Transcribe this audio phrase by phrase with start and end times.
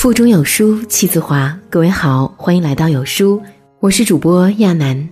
[0.00, 1.54] 腹中有书气自华。
[1.68, 3.38] 各位好，欢迎来到有书，
[3.80, 5.06] 我是主播亚楠。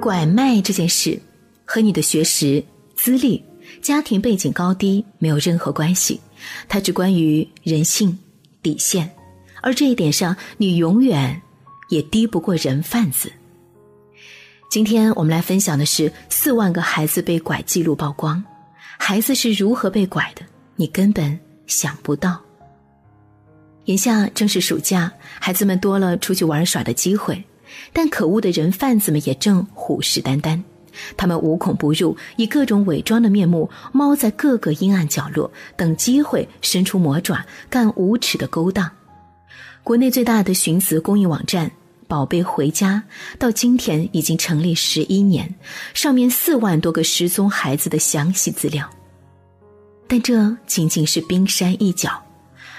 [0.00, 1.20] 拐卖这件事
[1.64, 2.62] 和你的学识、
[2.94, 3.42] 资历、
[3.82, 6.20] 家庭背景高低没有任何关系，
[6.68, 8.16] 它只关于人性
[8.62, 9.10] 底线，
[9.62, 11.42] 而这一点上，你永远
[11.88, 13.32] 也低不过人贩子。
[14.70, 18.40] 今天我们来分享的是四万个孩子被拐记录曝光。
[18.98, 20.42] 孩子是如何被拐的？
[20.74, 22.40] 你根本想不到。
[23.84, 27.42] 眼下正是暑假，孩子们多了出去玩耍的机会，
[27.92, 30.60] 但可恶的人贩子们也正虎视眈眈。
[31.16, 38.90] 他们无孔不入，以各种伪装的面目，猫在各个阴暗角落，等机会伸出魔爪，干无耻的勾当。
[39.84, 41.70] 国内最大的寻子公益网站。
[42.08, 43.02] 宝贝回家
[43.38, 45.54] 到今天已经成立十一年，
[45.94, 48.88] 上面四万多个失踪孩子的详细资料。
[50.08, 52.22] 但这仅仅是冰山一角，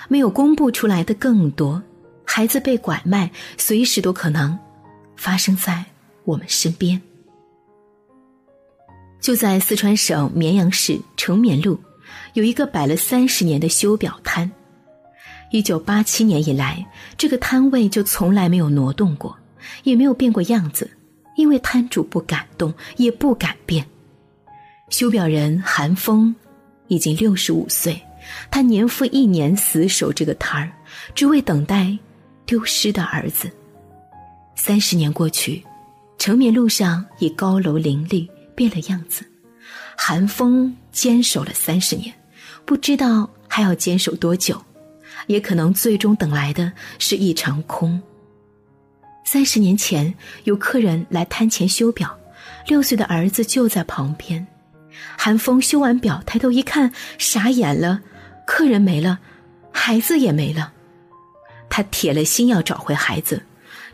[0.07, 1.81] 没有公布出来的更多。
[2.23, 4.57] 孩子被拐卖，随时都可能
[5.15, 5.83] 发生在
[6.23, 7.01] 我们身边。
[9.19, 11.79] 就在四川省绵阳市成绵路，
[12.33, 14.49] 有一个摆了三十年的修表摊。
[15.49, 16.85] 一九八七年以来，
[17.17, 19.37] 这个摊位就从来没有挪动过，
[19.83, 20.89] 也没有变过样子，
[21.37, 23.85] 因为摊主不敢动，也不敢变。
[24.89, 26.35] 修表人韩风
[26.87, 28.01] 已经六十五岁，
[28.51, 30.71] 他年复一年死守这个摊儿，
[31.15, 31.97] 只为等待
[32.45, 33.49] 丢失的儿子。
[34.55, 35.63] 三十年过去，
[36.17, 39.25] 成绵路上已高楼林立，变了样子。
[39.97, 42.13] 韩风坚守了三十年，
[42.65, 44.61] 不知道还要坚守多久。
[45.27, 48.01] 也可能最终等来的是一场空。
[49.23, 50.13] 三十年前，
[50.45, 52.17] 有客人来摊前修表，
[52.65, 54.47] 六岁的儿子就在旁边。
[55.17, 58.01] 韩风修完表，抬头一看，傻眼了，
[58.45, 59.19] 客人没了，
[59.71, 60.73] 孩子也没了。
[61.69, 63.43] 他铁了心要找回孩子，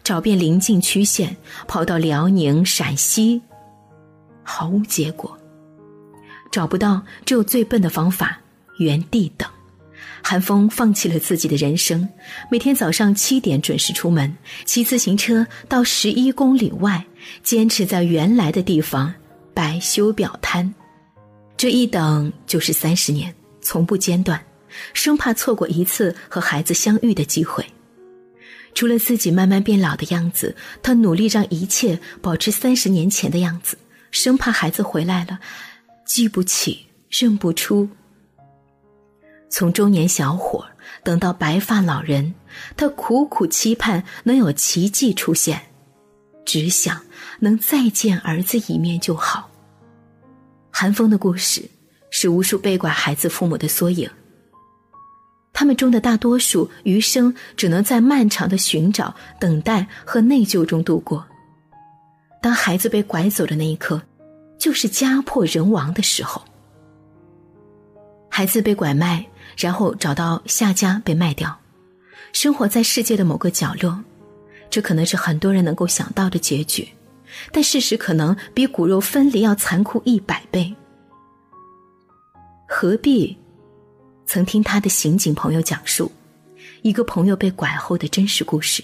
[0.03, 1.35] 找遍邻近区县，
[1.67, 3.41] 跑到辽宁、陕西，
[4.43, 5.37] 毫无结果。
[6.51, 8.39] 找不到，只有最笨的方法：
[8.77, 9.49] 原地等。
[10.25, 12.07] 韩风放弃了自己的人生，
[12.49, 17.05] 每天早上七点准时出门，骑自行车到十一公里外，
[17.43, 19.13] 坚持在原来的地方
[19.53, 20.73] 摆修表摊。
[21.57, 24.41] 这一等就是三十年，从不间断，
[24.93, 27.63] 生怕错过一次和孩子相遇的机会。
[28.73, 33.77] 除了自己慢慢变老的样子，他努力让一切保持三十年前的样子，
[34.09, 35.37] 生怕孩子回来了，
[36.05, 37.89] 记不起，认不出。
[39.53, 40.65] 从中年小伙
[41.03, 42.33] 等到白发老人，
[42.75, 45.61] 他苦苦期盼能有奇迹出现，
[46.43, 46.99] 只想
[47.39, 49.47] 能再见儿子一面就好。
[50.71, 51.63] 韩风的故事
[52.09, 54.09] 是无数被拐孩子父母的缩影。
[55.53, 61.23] 他们中的大多数余生只能在漫长的寻找、等待和内疚中度过。
[62.41, 64.01] 当孩子被拐走的那一刻，
[64.57, 66.43] 就是家破人亡的时候。
[68.31, 69.23] 孩子被拐卖。
[69.57, 71.59] 然后找到下家被卖掉，
[72.31, 74.03] 生活在世界的某个角落，
[74.69, 76.87] 这可能是很多人能够想到的结局，
[77.51, 80.73] 但事实可能比骨肉分离要残酷一百倍。
[82.67, 83.37] 何必？
[84.25, 86.11] 曾听他的刑警朋友讲述，
[86.81, 88.83] 一个朋友被拐后的真实故事。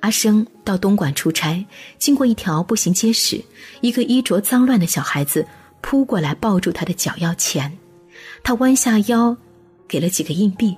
[0.00, 1.66] 阿生到东莞出差，
[1.98, 3.42] 经过一条步行街时，
[3.80, 5.44] 一个衣着脏乱的小孩子
[5.80, 7.76] 扑过来抱住他的脚要钱，
[8.42, 9.36] 他弯下腰。
[9.90, 10.76] 给了几个硬币，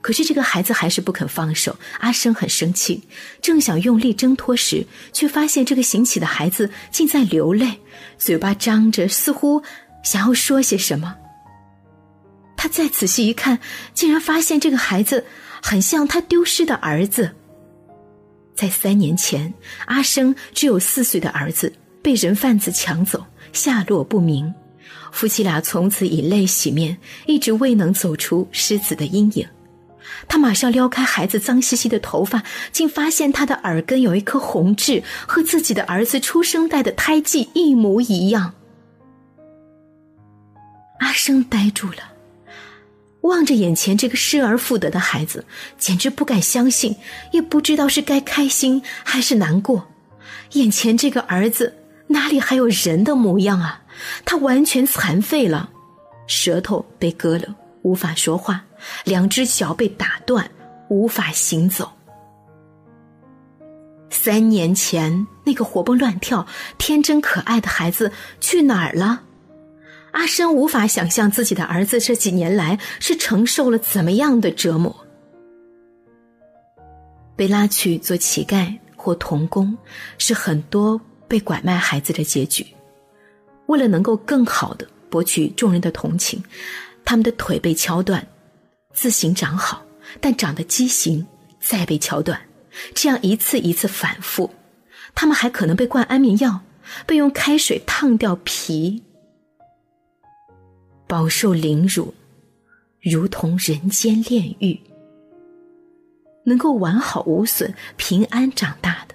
[0.00, 1.76] 可是这个孩子还是不肯放手。
[1.98, 3.02] 阿生很生气，
[3.42, 7.78] 正想用力挣脱时，却发现这个行乞的孩子竟在流泪，
[8.16, 9.62] 嘴巴张着，似乎
[10.02, 11.14] 想要说些什么。
[12.56, 13.58] 他再仔细一看，
[13.92, 15.26] 竟然发现这个孩子
[15.60, 17.36] 很像他丢失的儿子。
[18.54, 19.52] 在三年前，
[19.84, 24.54] 阿生只有四岁的儿子被人贩子抢走，下落不明。
[25.12, 29.46] 夫妻俩从此以泪洗面，一直未能走出失子的阴影。
[30.28, 32.42] 他马上撩开孩子脏兮兮的头发，
[32.72, 38.54] 竟发现他的耳根有一颗红痣，和自己的儿子出生带的胎记一模一样。
[40.98, 42.12] 阿生呆住了，
[43.22, 45.44] 望着眼前这个失而复得的孩子，
[45.78, 46.96] 简直不敢相信，
[47.32, 49.88] 也不知道是该开心还是难过。
[50.52, 51.74] 眼前这个儿子
[52.08, 53.82] 哪里还有人的模样啊？
[54.24, 55.70] 他完全残废了，
[56.26, 58.60] 舌头被割了，无法说话；
[59.04, 60.50] 两只脚被打断，
[60.88, 61.90] 无法行走。
[64.10, 69.22] 三年前那个活蹦乱跳、天真可爱的孩子去哪儿了？
[70.10, 74.94] 阿生无法想象自己的儿子这几年来是承受了怎么样的折磨。
[77.36, 79.78] 被拉去做乞丐或童工，
[80.18, 82.66] 是很多被拐卖孩子的结局。
[83.70, 86.42] 为了能够更好的博取众人的同情，
[87.04, 88.26] 他们的腿被敲断，
[88.92, 89.84] 自行长好，
[90.20, 91.24] 但长的畸形
[91.60, 92.40] 再被敲断，
[92.94, 94.50] 这样一次一次反复。
[95.14, 96.62] 他们还可能被灌安眠药，
[97.06, 99.04] 被用开水烫掉皮。
[101.06, 102.12] 饱受凌辱，
[103.00, 104.80] 如同人间炼狱。
[106.44, 109.14] 能够完好无损、平安长大的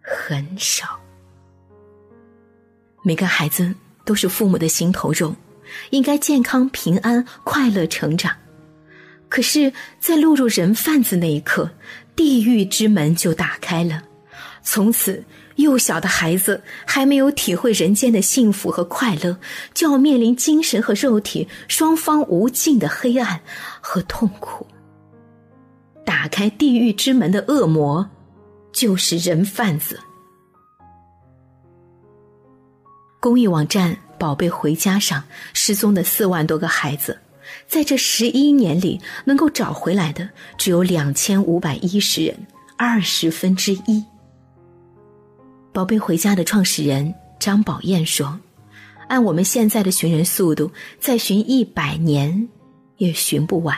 [0.00, 0.97] 很少。
[3.08, 3.74] 每个孩子
[4.04, 5.34] 都是父母的心头肉，
[5.88, 8.30] 应该健康、平安、快乐成长。
[9.30, 11.70] 可是，在落入人贩子那一刻，
[12.14, 14.02] 地狱之门就打开了，
[14.62, 15.24] 从此。
[15.56, 19.38] 幼小的孩子还没有体会人间的幸福和快乐，
[19.72, 23.40] 就要面临精神和肉体双方无尽的黑暗
[23.80, 24.66] 和痛苦。
[26.04, 28.06] 打开地狱之门的恶魔，
[28.70, 29.98] 就是人贩子。
[33.20, 37.18] 公益网站“宝贝回家”上失踪的四万多个孩子，
[37.66, 44.04] 在这十一年里，能够找回来的只有两千五百一十人，二十分之一。
[45.72, 48.38] 宝贝回家的创始人张宝燕说
[49.08, 50.70] ：“按我们现在的寻人速度，
[51.00, 52.48] 再寻一百年
[52.98, 53.76] 也寻不完。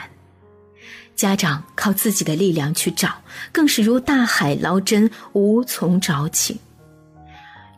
[1.17, 3.15] 家长靠自己的力量去找，
[3.53, 6.59] 更是如大海捞针，无从找起。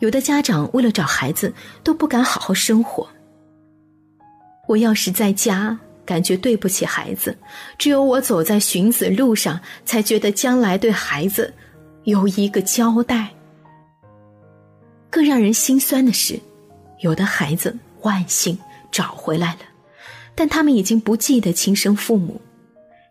[0.02, 1.54] 有的家长为了找孩子，
[1.84, 3.08] 都不敢好好生活。
[4.66, 7.30] 我要是在家，感觉对不起孩子；
[7.78, 11.54] 只有我走在寻子路上，才觉得将来对孩子
[12.02, 13.28] 有一个交代。”
[15.08, 16.36] 更让人心酸的是，
[17.02, 18.58] 有的孩子万幸
[18.90, 19.60] 找回来了，
[20.34, 22.40] 但他们已经不记得亲生父母，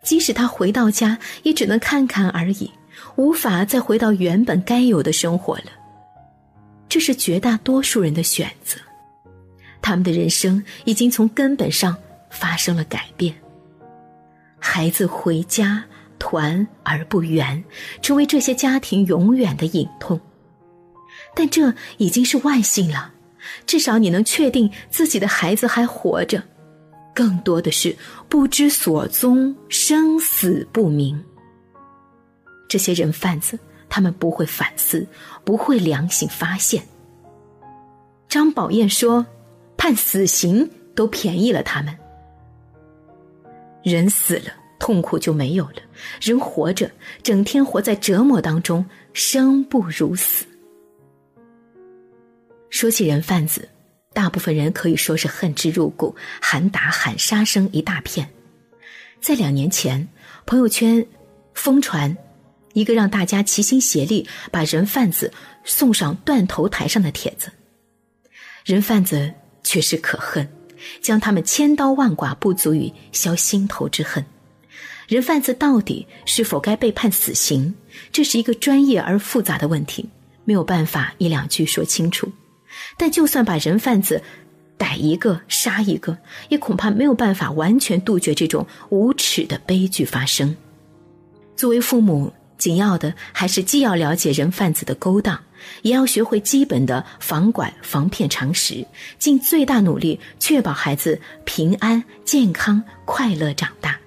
[0.03, 2.69] 即使他回到家，也只能看看而已，
[3.15, 5.71] 无法再回到原本该有的生活了。
[6.91, 8.77] 这是绝大多数人的选择，
[9.81, 11.95] 他们的人生已经从根本上
[12.29, 13.33] 发生了改变。
[14.59, 15.81] 孩子回家
[16.19, 17.63] 团而不圆，
[18.01, 20.19] 成为这些家庭永远的隐痛。
[21.33, 23.13] 但这已经是万幸了，
[23.65, 26.43] 至少你能确定自己的孩子还活着。
[27.15, 27.95] 更多的是
[28.27, 31.23] 不知所踪，生死不明。
[32.67, 33.57] 这些人贩子，
[33.91, 35.05] 他们不会反思，
[35.43, 36.81] 不会良心发现。
[38.29, 39.25] 张宝燕说
[39.75, 41.93] ：“判死刑都便宜了他们。
[43.83, 45.81] 人死了，痛苦就没有了；
[46.21, 46.89] 人活着，
[47.21, 50.45] 整天活在折磨当中，生不如死。”
[52.71, 53.67] 说起人贩子，
[54.13, 58.29] 大部分人可以说是恨之入骨，喊打喊杀声一大片。
[59.19, 60.07] 在两年前，
[60.45, 61.05] 朋友圈
[61.53, 62.15] 疯传
[62.73, 65.31] 一个让大家齐心协力把人贩子
[65.63, 67.51] 送上断头台上的帖子。
[68.63, 69.33] 人贩子
[69.63, 70.47] 确实可恨，
[71.01, 74.23] 将他们千刀万剐不足以消心头之恨。
[75.07, 77.73] 人贩子到底是否该被判死刑，
[78.11, 80.07] 这是一个专业而复杂的问题，
[80.45, 82.31] 没有办法一两句说清楚。
[82.97, 84.23] 但就算把人贩子
[84.77, 86.17] 逮一个杀一个，
[86.47, 90.55] 也恐怕没有办法完全杜绝这种无耻的悲剧发生。
[91.57, 92.31] 作为父母，
[92.61, 95.35] 紧要的还是既要了解人贩子的勾当，
[95.81, 98.85] 也要学会基本的防拐防骗常识，
[99.17, 103.97] 尽最大努力确保孩子平安、健康、快乐长大。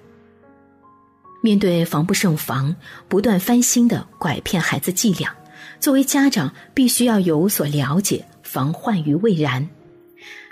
[1.41, 2.73] 面对防不胜防、
[3.09, 5.35] 不断翻新的拐骗孩子伎俩，
[5.81, 8.25] 作为家长必须要有所了解。
[8.41, 9.67] 防患于未然。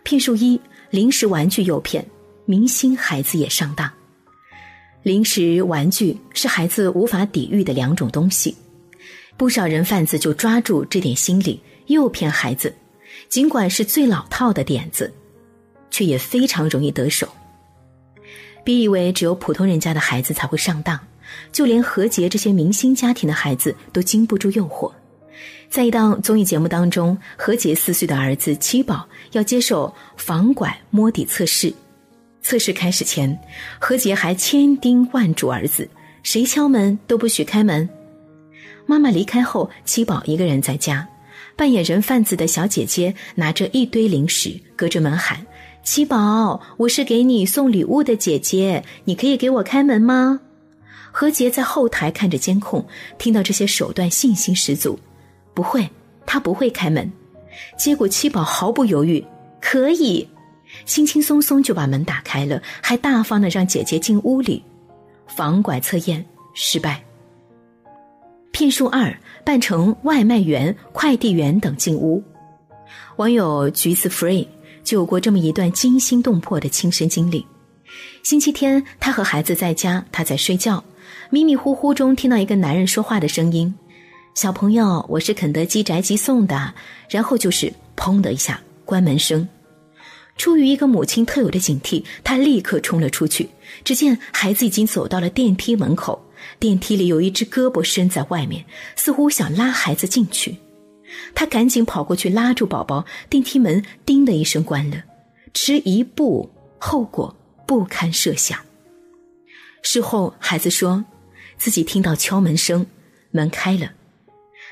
[0.04, 2.06] 骗术一：零食玩具诱骗，
[2.44, 3.90] 明星孩子也上当。
[5.04, 8.56] 零食玩具是孩子无法抵御的两种东西，
[9.36, 12.74] 不少人贩子就抓住这点心理诱骗孩子。
[13.28, 15.14] 尽管是最老套的点子，
[15.92, 17.28] 却也非常容易得手。
[18.64, 20.98] 别以为只有普通人家的孩子才会上当，
[21.52, 24.90] 就连何洁这些明星家庭的孩子都经不住诱惑。
[25.70, 31.74] 在一档综艺节目当中，何洁四岁的儿子七宝要接受防拐摸底测试。
[32.44, 33.40] 测试开始前，
[33.80, 35.90] 何洁还千叮万嘱儿子
[36.22, 37.90] ：“谁敲门都不许开门。”
[38.86, 41.08] 妈妈离开后，七宝一个人在家，
[41.56, 45.44] 扮演人贩子的小姐姐拿着一堆零食，隔着门喊
[45.84, 50.42] ：“七宝，我是给你送礼物的姐姐，你可以给我开门吗？”
[51.16, 52.86] 何洁在后台看着监控，
[53.18, 55.00] 听到这些手段，信心十足。
[55.54, 55.90] 不会，
[56.26, 57.10] 他不会开门。
[57.78, 59.24] 结果七宝毫不犹豫，
[59.62, 60.28] 可以。
[60.86, 64.64] 轻轻松松就把门打开了，还大方的让姐姐进屋里。
[65.28, 67.04] 防拐测验失败。
[68.52, 72.24] 骗术二，扮成外卖员、快递员等进屋。
[73.16, 74.46] 网友橘子 free
[74.84, 77.44] 就有过这么一段惊心动魄的亲身经历。
[78.22, 80.84] 星期天，他和孩子在家，他在睡觉，
[81.32, 83.74] 迷迷糊糊中听到一个男人说话的声音
[84.36, 86.74] ：“小朋友，我是肯德基宅急送的。”
[87.10, 89.48] 然后就是砰的一下关门声。
[90.36, 93.50] 出于一个母亲特有的警惕，他立刻冲了出去。
[93.84, 96.26] 只见孩子已经走到了电梯门口，
[96.60, 100.58] 电梯里有一只胳膊伸在外面，似乎想拉孩子进去。
[101.36, 105.04] 他赶紧跑过去拉住宝宝，电梯门“叮”的一声关了。
[105.54, 106.50] 迟一步，
[106.80, 107.36] 后果
[107.68, 108.60] 不堪设想。
[109.84, 111.06] 事后，孩子说，
[111.58, 112.86] 自己听到敲门声，
[113.32, 113.92] 门开了，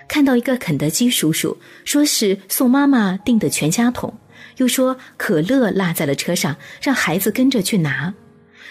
[0.08, 4.14] 看到一个肯德基叔叔，说是送妈妈订的全家桶。
[4.58, 8.14] 又说可乐落在了车上，让孩子跟着去拿，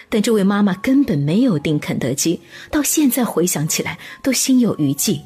[0.09, 5.21] 但这位妈妈根本没有订肯德基，到现在回想起来都心有余悸。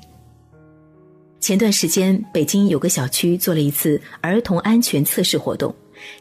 [1.41, 5.75] 前段时间，北京有个小区做了一次儿童安全测试活动，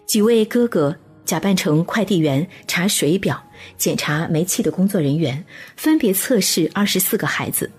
[0.06, 3.42] 几位哥哥假扮成快递员、查水表、
[3.78, 5.42] 检查煤气的工作人员，
[5.78, 7.72] 分别测试二十四个孩子。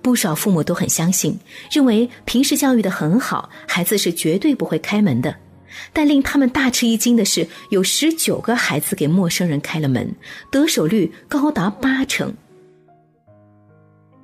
[0.00, 1.38] 不少父母都很相信，
[1.70, 5.34] 认为平时教育的很好，孩子是绝对不会开门的。
[5.92, 10.14] 但令他们大吃一惊的是，有十九个孩子给陌生人开了门，
[10.50, 12.34] 得手率高达八成。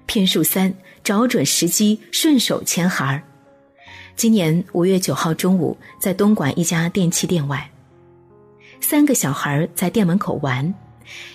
[0.07, 3.23] 骗术三：找准时机，顺手牵孩儿。
[4.15, 7.71] 今年五月九号中午，在东莞一家电器店外，
[8.81, 10.75] 三个小孩在店门口玩，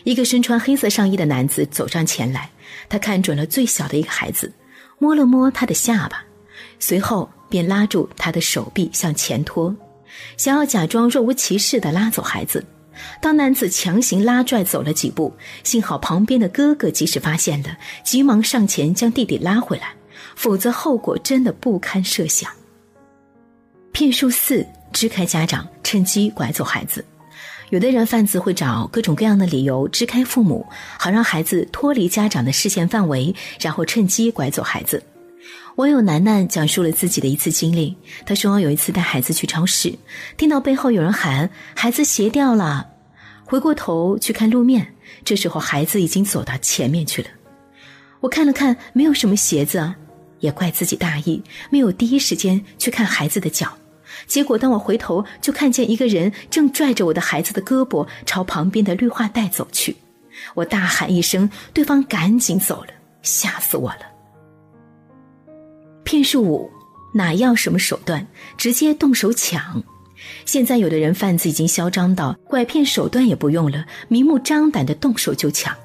[0.03, 2.49] 一个身穿黑色上衣的男子走上前来，
[2.87, 4.53] 他看准了最小的一个孩子，
[4.99, 6.23] 摸了摸他的下巴，
[6.77, 9.75] 随后便拉住他的手臂向前拖。
[10.37, 12.63] 想要假装若无其事的拉走孩子，
[13.21, 15.33] 当男子强行拉拽走了几步，
[15.63, 19.93] 幸好旁边的哥哥及时发现了，急忙上前将弟弟拉回来，
[20.35, 22.51] 否则后果真的不堪设想。
[23.91, 27.03] 骗术四：支开家长，趁机拐走孩子。
[27.69, 30.65] 有的人贩子会找各种各样的理由支开父母，
[30.97, 35.03] 好让孩子脱离家长的视线范围，然后趁机拐走孩子。
[35.77, 37.95] 网友楠楠讲述了自己的一次经历。
[38.25, 39.93] 她说，有一次带孩子去超市，
[40.35, 42.87] 听到背后有人喊“孩子鞋掉了”，
[43.45, 47.29] 回过头去看路面，这时候孩子已经走到前面去了。
[48.21, 49.95] 我看了看，没有什么鞋子啊，
[50.39, 53.77] 也怪自己大意，没有第一时间去看孩子的脚。
[54.25, 59.95] 结果当我回头，就看见一个人正拽着我的孩子的胳膊朝旁边的绿化带走去。
[60.55, 62.87] 我大喊一声，对方赶紧走了，
[63.21, 64.16] 吓死我了。
[66.07, 66.71] 骗术五，
[67.11, 69.83] 哪要什么手段，直接动手抢。
[70.45, 75.75] 现在有的人贩子已经嚣张到拐骗手段也不用了，明目张胆的动手就抢。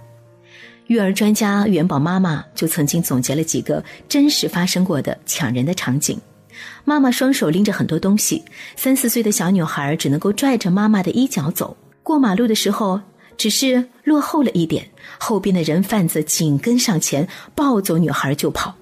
[0.86, 6.16] 育儿专家元宝妈妈就曾经总结了几个真实发生过的抢人的场景：
[6.84, 8.44] 妈妈双手拎着很多东西，
[8.76, 13.00] 三四岁的小女孩只能够拽着妈妈的衣角走过马路的时候，
[13.36, 14.88] 只是落后了一点，
[15.18, 17.26] 后边的人贩子紧跟上前，
[17.56, 18.72] 抱走女孩就跑。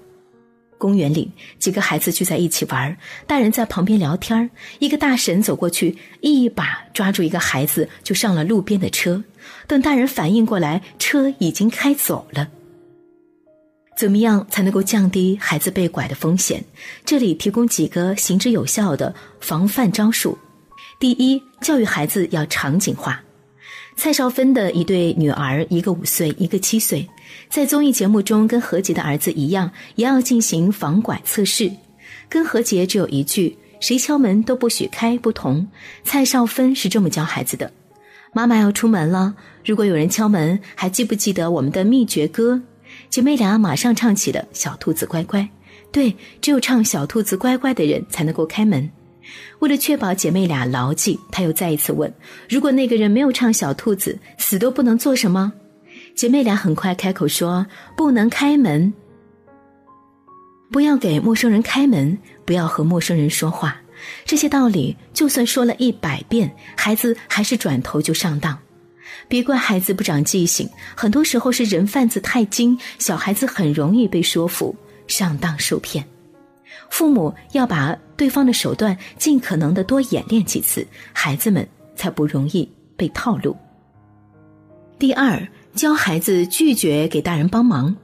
[0.81, 2.97] 公园里，几个孩子聚在一起玩，
[3.27, 9.23] 大人在旁边聊天一个大婶走过去，一把抓住一个孩子，就上了路边的车。
[9.67, 12.49] 等大人反应过来，车已经开走了。
[13.95, 16.63] 怎么样才能够降低孩子被拐的风险？
[17.05, 20.35] 这里提供几个行之有效的防范招数。
[20.99, 23.21] 第一，教育孩子要场景化。
[23.97, 27.07] 蔡少芬的一对女儿，一个五岁，一个七岁，
[27.49, 31.71] 在综艺节目中跟何洁的儿子一样，也要进行防拐测试。
[32.29, 35.67] 跟何洁只有一句“谁敲门都不许开”不同，
[36.03, 37.71] 蔡少芬是这么教孩子的
[38.33, 39.33] ：“妈妈要出门了，
[39.65, 42.61] 如果有人敲门，还记不记得我们的秘诀歌？”
[43.09, 45.41] 姐妹俩马上唱起了《小兔子乖乖》。
[45.91, 48.89] 对，只有唱《小兔子乖乖》的人才能够开门。
[49.59, 52.11] 为了确保姐妹俩牢记，他又再一次问
[52.49, 55.51] ：“如果那个人没有唱小兔子，死都不能做什么？”
[56.15, 57.65] 姐妹俩很快开口说
[57.97, 58.93] ：“不能开门，
[60.71, 63.77] 不要给陌生人开门，不要和陌生人说话。”
[64.25, 68.57] 这些道理就算说了一百遍，孩子还是转头就上当。
[69.27, 74.75] 别怪孩子不长记性，很多时候是人贩子太精，小孩子很容易被说服，
[75.05, 76.03] 上当受骗。
[76.89, 83.55] 父母要把对方的手段尽可能的多演练几次，孩子们才不容易被套路。
[84.97, 87.95] 第二，教孩子拒绝给大人帮忙。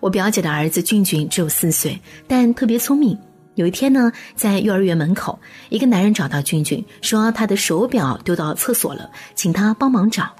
[0.00, 3.18] 我表姐的儿子俊俊只有四岁，但特别聪明。
[3.54, 10.34] 有一天呢，在幼儿园门口，一个男人找到俊俊，说他的手表丢到厕所了，请他帮忙找。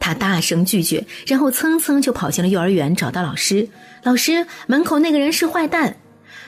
[0.00, 3.68] 他大声拒绝，然后蹭蹭就跑进了幼儿园，找到老师。
[4.02, 5.94] 老师，门口那个人是坏蛋。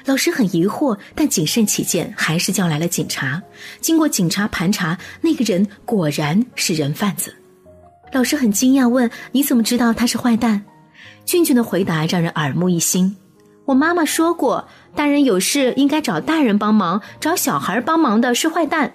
[0.06, 3.40] 老师很疑惑，但谨慎起见，还是叫来了警察。
[3.80, 7.34] 经过警察盘查，那个人果然是人贩子。
[8.14, 10.62] 老师很惊讶，问：“你怎么知道他是坏蛋？”
[11.26, 13.16] 俊俊的回答让人耳目一新。
[13.64, 14.66] 我妈妈说过。
[14.94, 18.94] 大人有事应该找大人帮忙，找小孩帮忙的是坏蛋。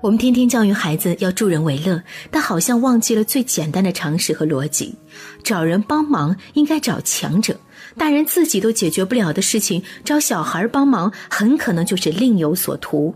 [0.00, 2.00] 我们天天教育孩子要助人为乐，
[2.30, 4.94] 但好像忘记了最简单的常识和逻辑：
[5.42, 7.58] 找人帮忙应该找强者，
[7.96, 13.12] 大人自己都解决不了的事情，找小孩帮忙很可能就是另有所图。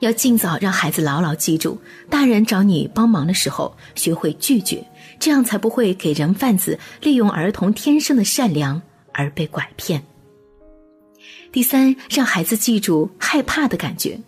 [0.00, 1.78] 要尽早让孩子牢牢记住，
[2.10, 4.86] 大人找你帮忙的时候，学会拒绝，
[5.18, 8.80] 这样才不会给人贩子利用儿童天生的善良
[9.12, 10.02] 而被拐骗。
[11.50, 14.20] 第三，让孩子记住害怕的感觉。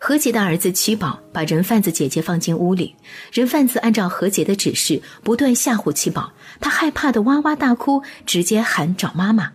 [0.00, 2.94] 何洁的儿子七宝把人贩子姐姐放进屋里，
[3.32, 9.52] 人贩子按照何洁的指示不断吓唬七宝，他害怕的哇哇大哭，直接喊找妈妈。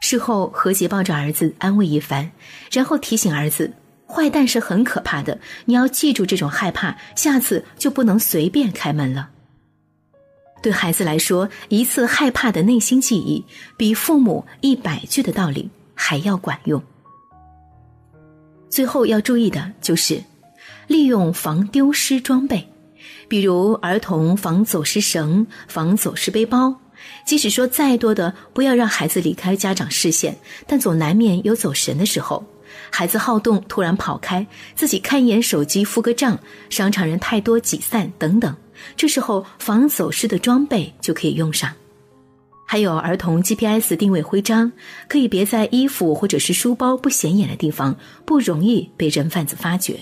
[0.00, 2.30] 事后，何洁抱着儿子安慰一番，
[2.72, 3.72] 然后提醒儿子：
[4.06, 9.30] 坏蛋是很可怕的，你要记住这种害怕，下次就不能随便开门了。
[10.62, 13.44] 对孩子来说，一次害怕的内心记忆，
[13.76, 15.70] 比父母一百句的道理。
[15.98, 16.82] 还要管用。
[18.68, 20.22] 最后要注意的就是，
[20.86, 22.68] 利用防丢失装备，
[23.28, 26.78] 比如儿童防走失绳、防走失背包。
[27.24, 30.36] 即使说再多的不要让孩子离开家长视线，
[30.66, 32.44] 但总难免有走神的时候。
[32.90, 36.38] 孩子好动，突然跑开，自己看一眼手机付个账，
[36.70, 38.54] 商场人太多挤散等等，
[38.96, 41.72] 这时候防走失的装备就可以用上。
[42.68, 44.72] 还有儿童 GPS 定位徽章，
[45.08, 50.00] 可以别在衣服或者是书包不显眼的地方，不容易被人贩子发觉。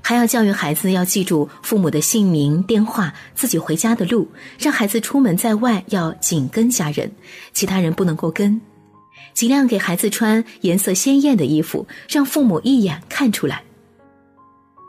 [0.00, 4.28] 还要教育孩子要记住父母的姓名、电话、自己回家的路，
[4.58, 7.10] 让孩子出门在外要紧跟家人，
[7.52, 8.60] 其他人不能够跟。
[9.38, 13.62] 尽量给孩子穿颜色鲜艳的衣服，让父母一眼看出来。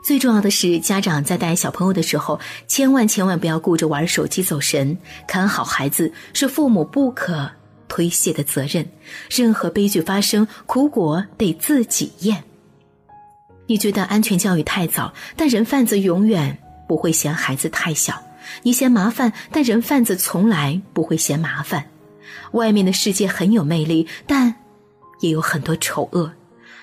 [0.04, 7.48] 最重要的是，家长在带小朋友的时候，千万千万不要顾着玩手机走神，看好孩子是父母不可
[7.86, 8.84] 推卸的责任。
[9.30, 12.42] 任何悲剧发生，苦果得自己咽。
[13.68, 16.58] 你觉得安全教育太早，但人贩子永远
[16.88, 18.14] 不会嫌孩子太小；
[18.64, 21.86] 你嫌麻烦，但人贩子从来不会嫌麻烦。
[22.52, 24.54] 外面的世界很有魅力，但
[25.20, 26.30] 也有很多丑恶。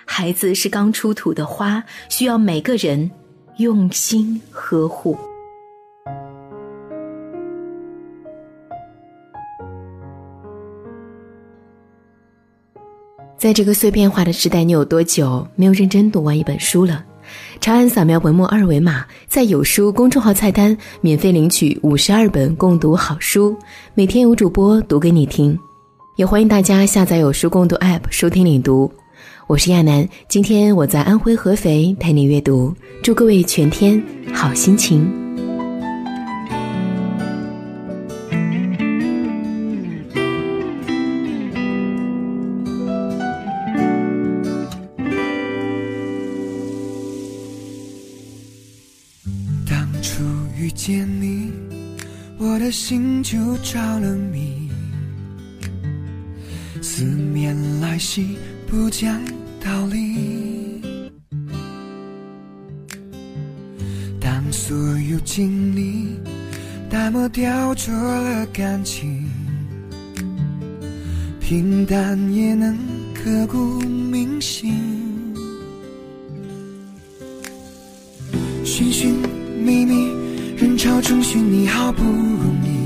[0.06, 3.12] 孩子是刚出土的花，需要每个人
[3.58, 5.18] 用心呵护。
[13.38, 17.06] 在这个碎片化的时代，你有多久没有认真读完一本书了？
[17.60, 23.56] 长按扫描文末二维码，在有书公众号菜单免费领取五十二本共读好书，
[23.94, 25.58] 每天有主播读给你听。
[26.16, 28.92] 也欢迎大家下载有书共读 App 收听领读。
[29.46, 34.02] 我是亚楠，今天我在安徽合肥陪你阅读，祝各位全天
[34.34, 35.27] 好心情。
[50.60, 51.52] 遇见你，
[52.40, 54.70] 我的心就着了迷，
[56.82, 59.22] 思念来袭不讲。
[59.64, 60.82] 道理。
[64.20, 66.18] 当所有经历
[66.90, 69.30] 淡漠雕琢了感情，
[71.42, 72.78] 平淡也能
[73.14, 74.87] 刻骨铭心。
[81.88, 82.86] 好不容易，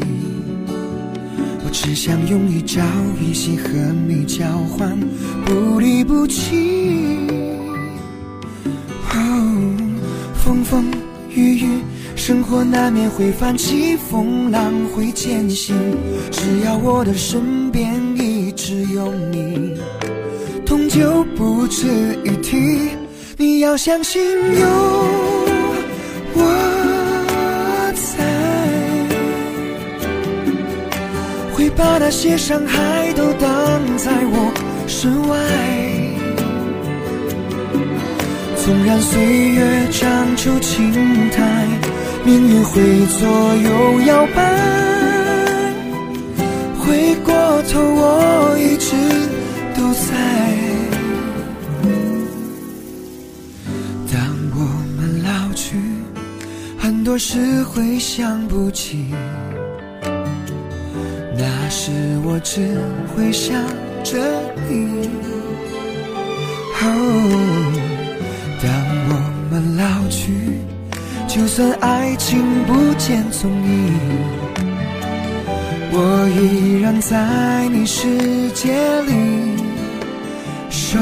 [1.66, 2.80] 我只想用一朝
[3.20, 3.68] 一夕和
[4.08, 4.96] 你交换。
[5.44, 7.18] 不离不弃。
[10.36, 10.86] 风风
[11.32, 11.80] 雨雨，
[12.16, 15.76] 生活难免会泛起风浪，会艰辛。
[16.30, 19.80] 只要我的身边一直有你，
[20.64, 21.88] 痛就不值
[22.24, 22.90] 一提。
[23.36, 24.68] 你要相信有
[26.36, 26.71] 我
[31.82, 33.50] 把那些伤害都挡
[33.98, 34.54] 在我。
[34.88, 35.36] 身外，
[38.56, 40.94] 纵然岁月长出青
[41.32, 41.68] 苔，
[42.24, 42.82] 命运会
[43.18, 44.40] 左右摇摆。
[46.78, 47.34] 回过
[47.72, 48.96] 头，我一直
[49.76, 50.10] 都在。
[54.12, 54.22] 当
[54.54, 54.60] 我
[54.98, 55.78] 们老去，
[56.78, 59.08] 很多事会想不起，
[61.74, 61.90] 是
[62.26, 62.78] 我只
[63.16, 63.56] 会想
[64.04, 64.20] 着
[64.68, 65.10] 你。
[66.84, 66.86] 哦，
[68.62, 68.70] 当
[69.08, 69.12] 我
[69.50, 70.60] 们老去，
[71.30, 73.94] 就算爱情不见踪影，
[75.94, 78.06] 我依然在你世
[78.54, 79.14] 界里
[80.70, 81.00] 守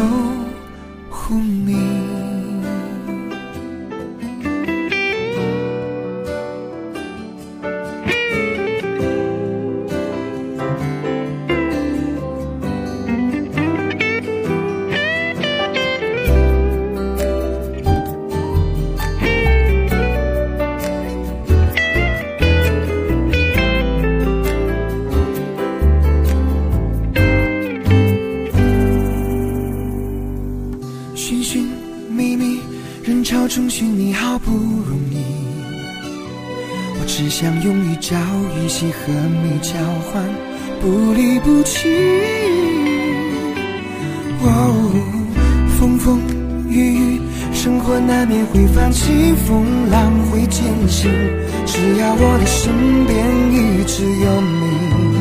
[48.51, 51.09] 会泛起风浪会渐行。
[51.65, 52.73] 只要我的身
[53.05, 53.15] 边
[53.51, 55.17] 一直有你，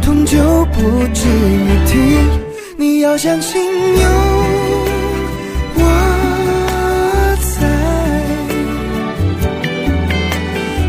[0.00, 0.80] 痛就不
[1.12, 1.92] 值一提。
[2.76, 4.08] 你要相信有。
[5.76, 5.80] 我
[7.58, 7.66] 在，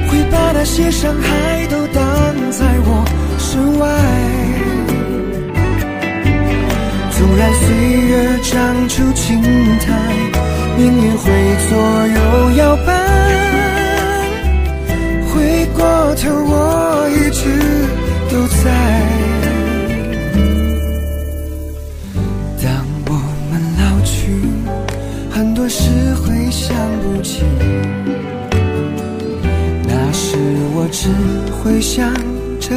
[0.09, 2.03] 会把那些伤害都挡
[2.51, 3.03] 在我
[3.39, 3.83] 身外。
[7.11, 7.65] 纵然岁
[8.01, 8.53] 月长
[8.89, 9.41] 出青
[9.79, 9.87] 苔，
[10.77, 11.23] 命运会
[11.69, 12.17] 左右
[12.57, 12.91] 摇摆，
[15.33, 15.79] 回过
[16.15, 16.53] 头我
[17.09, 17.41] 一直
[18.29, 18.63] 都在。
[22.61, 22.65] 当
[23.07, 23.09] 我
[23.49, 24.13] 们老去，
[25.31, 25.79] 很多事
[26.15, 27.43] 会想不起，
[29.87, 30.37] 那时
[30.75, 31.09] 我只
[31.63, 32.13] 会想
[32.59, 32.75] 着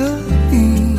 [0.51, 0.97] 你。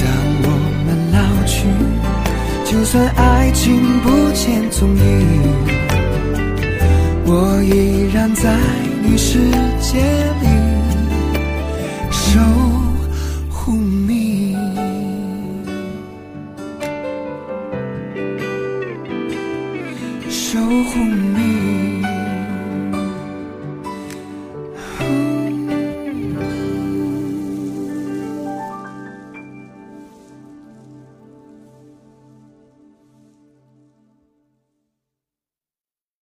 [0.00, 0.06] 当
[0.44, 0.46] 我
[0.86, 1.16] 们老
[1.46, 1.56] 去，
[2.64, 5.02] 就算爱爱情不见踪影，
[7.24, 8.54] 我依然在
[9.02, 9.38] 你世
[9.80, 10.02] 界
[10.42, 10.57] 里。